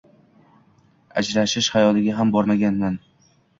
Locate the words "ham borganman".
2.23-3.01